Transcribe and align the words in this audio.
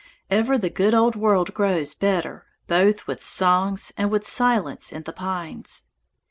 Ever 0.31 0.57
the 0.57 0.71
good 0.71 0.95
old 0.95 1.15
world 1.15 1.53
grows 1.53 1.93
better 1.93 2.47
both 2.65 3.05
with 3.05 3.23
songs 3.23 3.91
and 3.95 4.09
with 4.09 4.27
silence 4.27 4.91
in 4.91 5.03
the 5.03 5.13
pines. 5.13 5.83